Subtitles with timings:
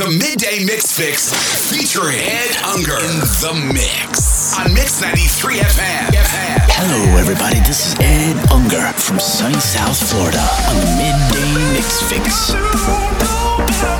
[0.00, 1.28] The Midday Mix Fix
[1.70, 6.08] featuring Ed Unger in the mix on Mix 93 FM.
[6.72, 7.60] Hello, everybody.
[7.60, 10.40] This is Ed Unger from sunny South Florida
[10.70, 13.99] on the Midday Mix Fix.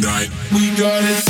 [0.00, 0.30] tonight.
[0.52, 1.28] We got it.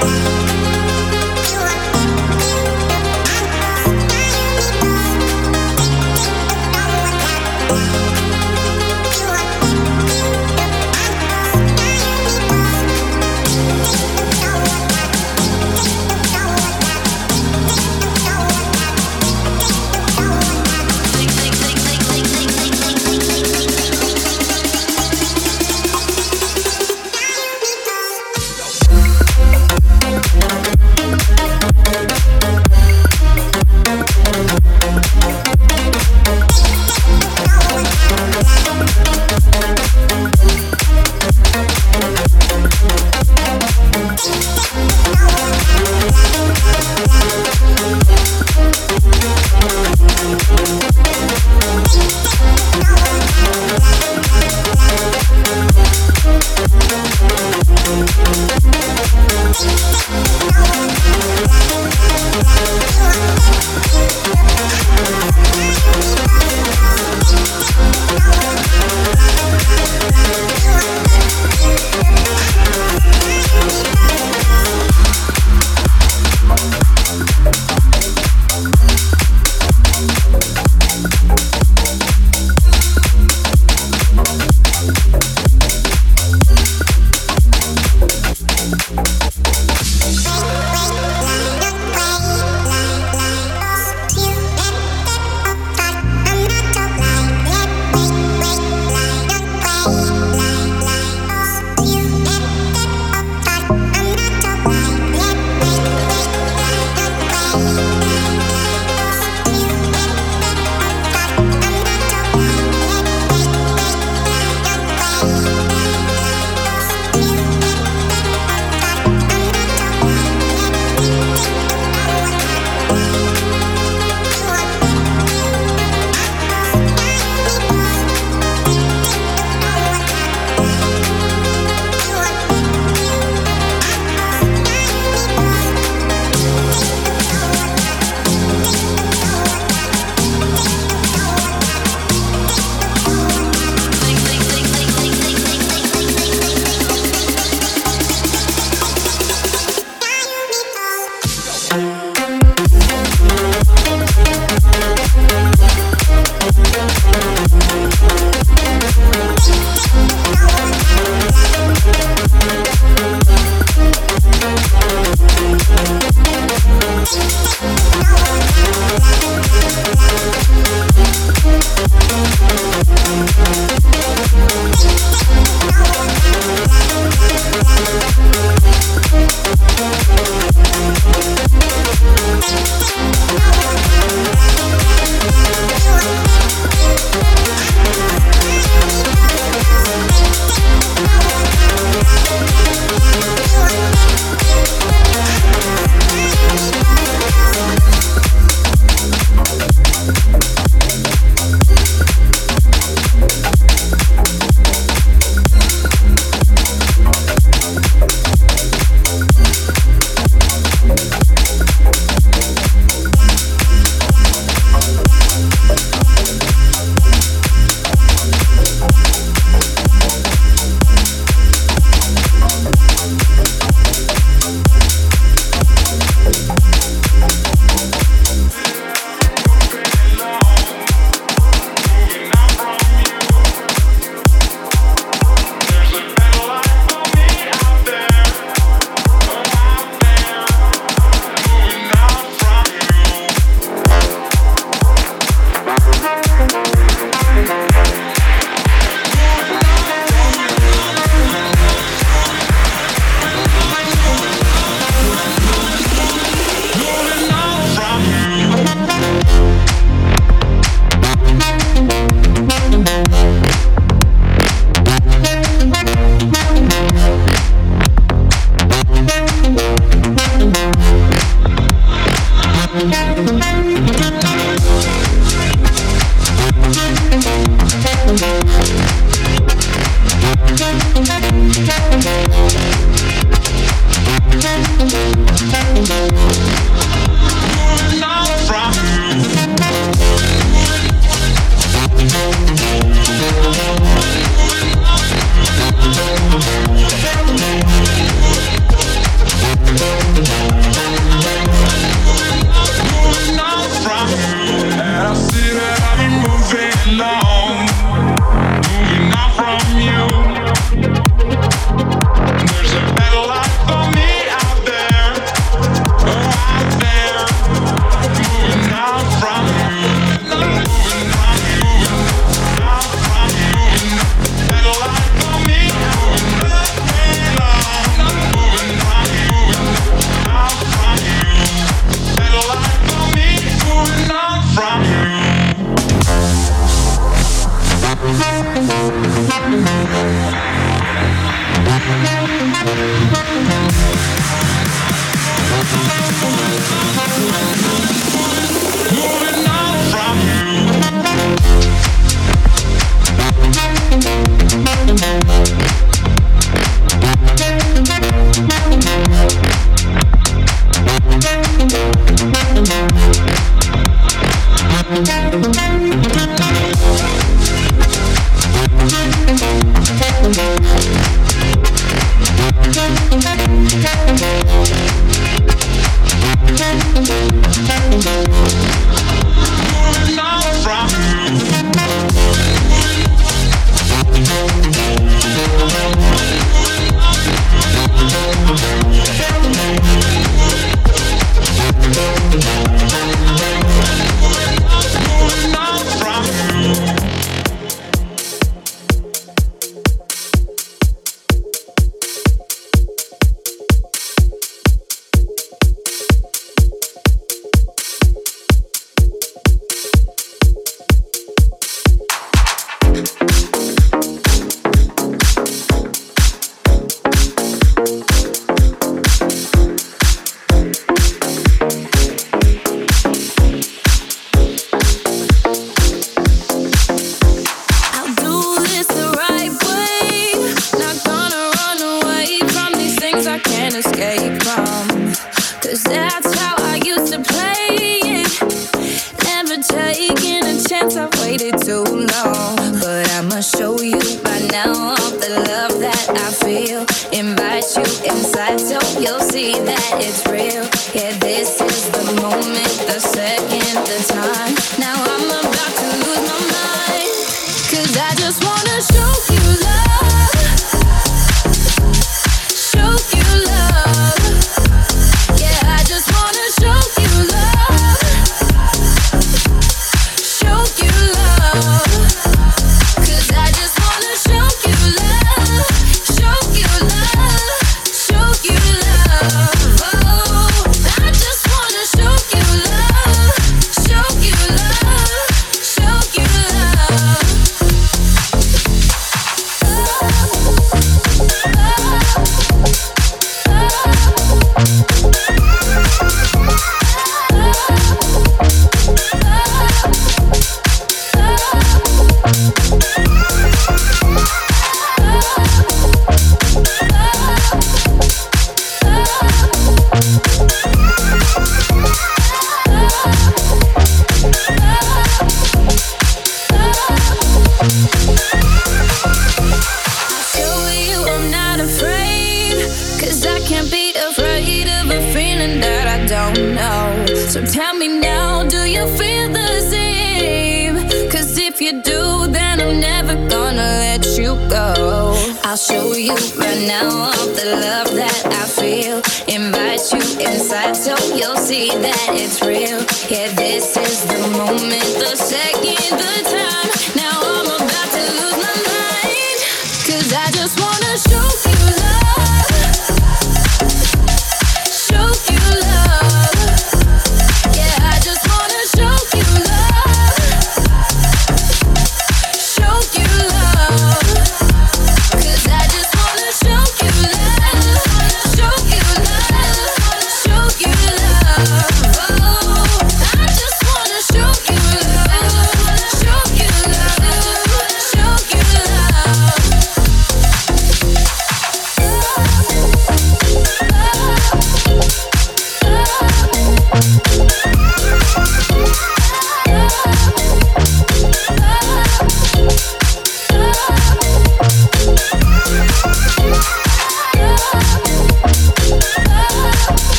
[0.00, 0.55] Thank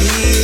[0.00, 0.39] You.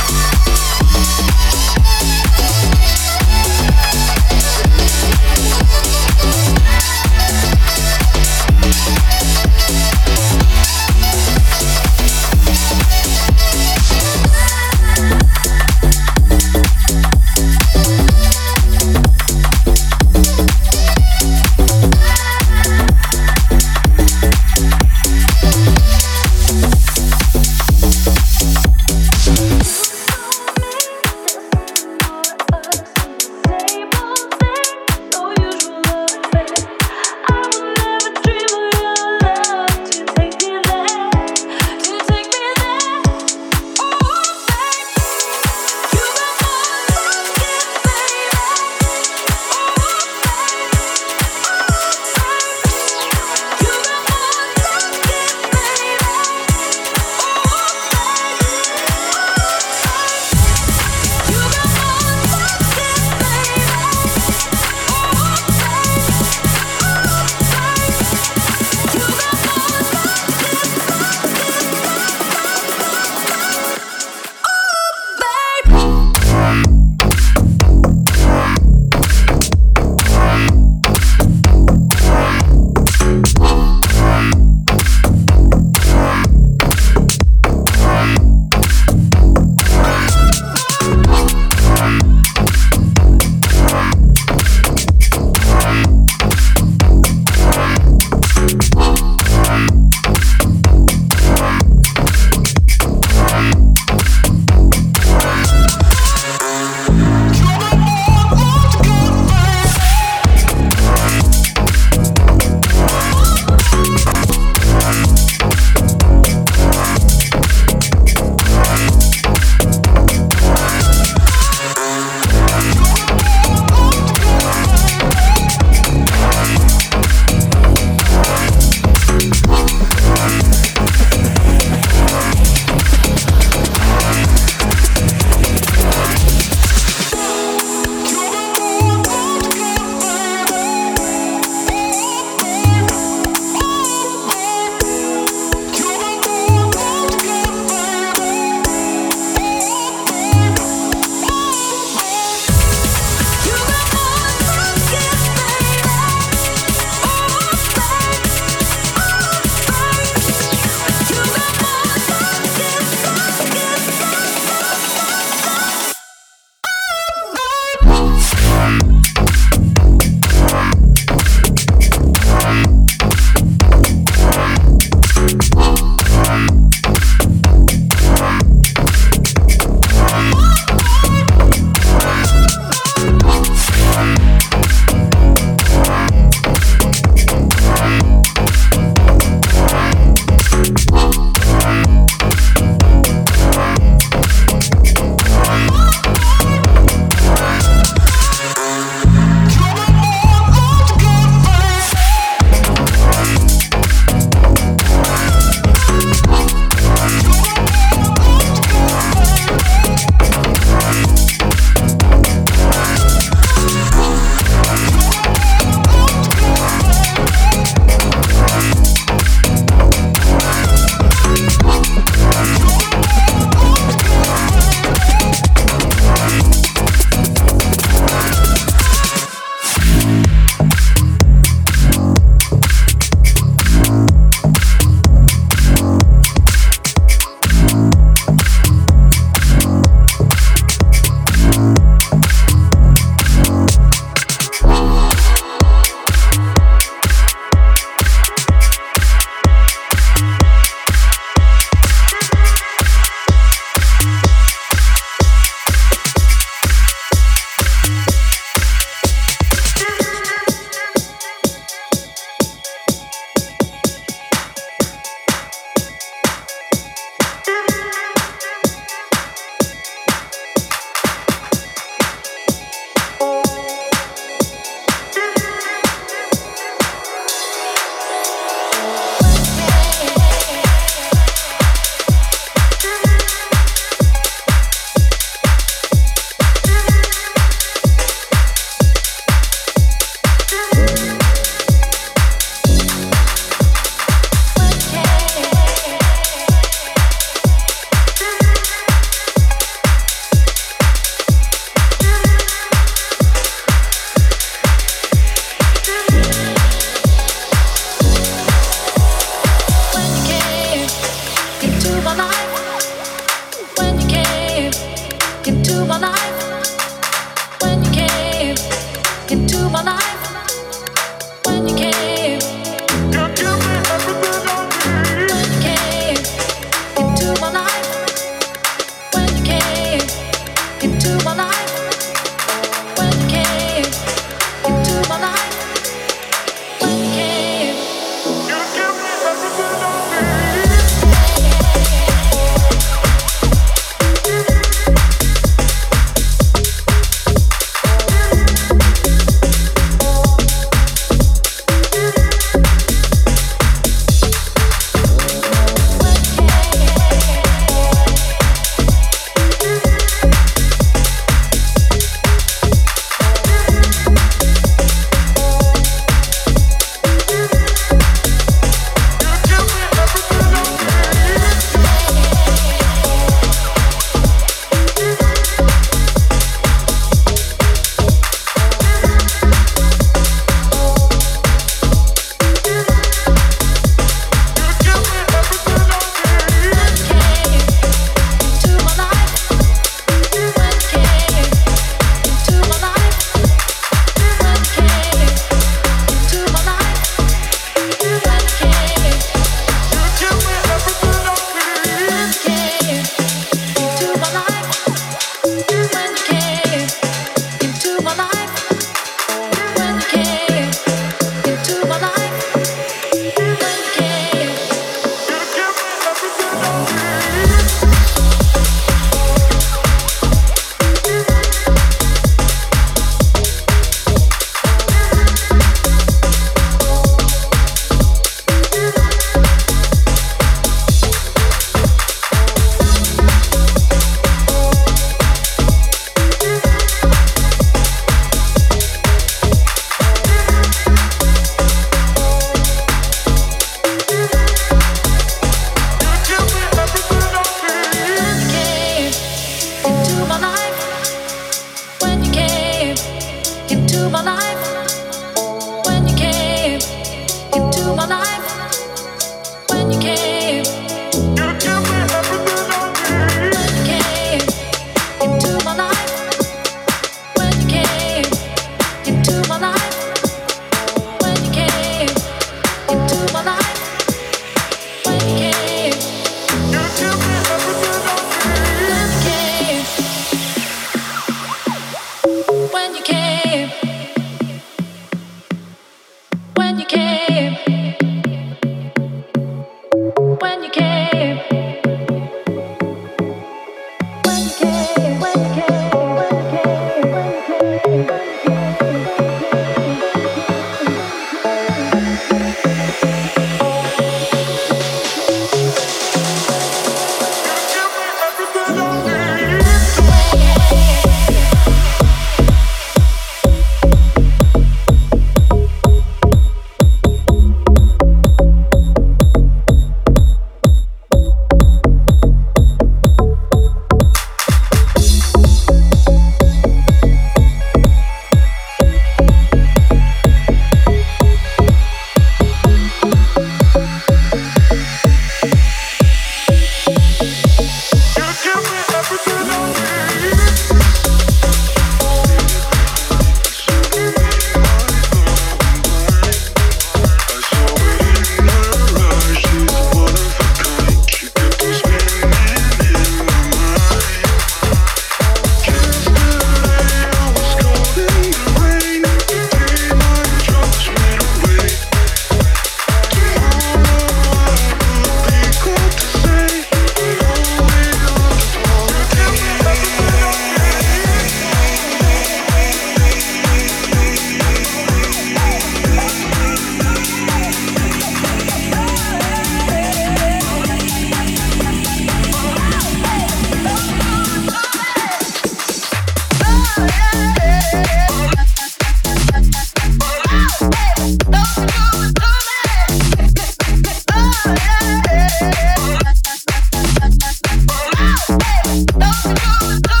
[599.59, 600.00] love.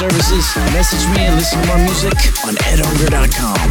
[0.00, 2.14] services, message me and listen to more music
[2.46, 3.68] on edhunger.com.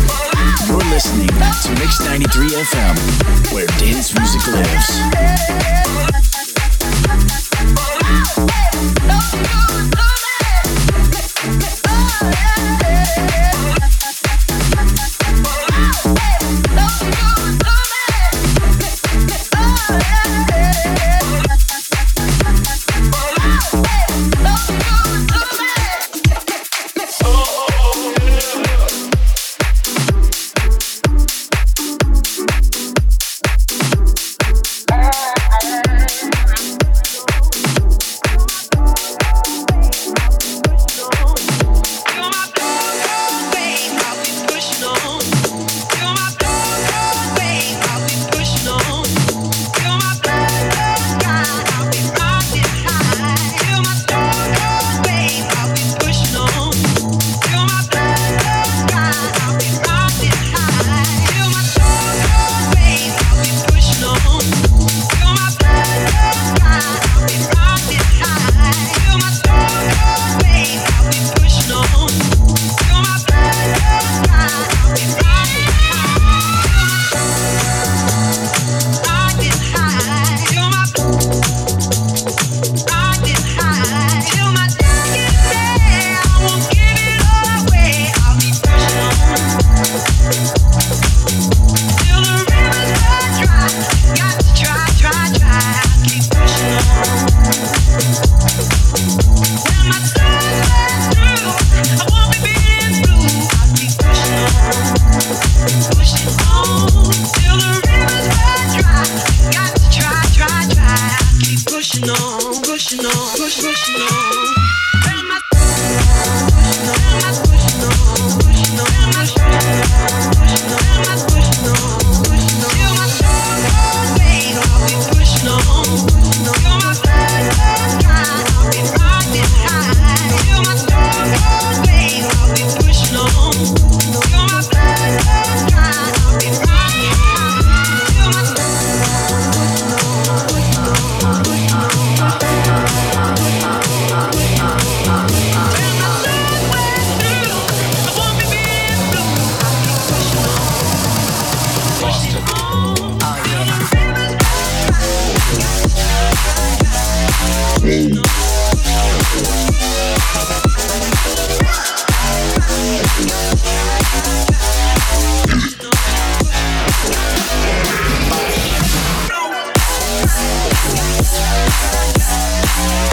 [0.68, 5.69] You're listening to Mix 93 FM, where dance music lives.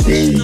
[0.06, 0.38] Baby.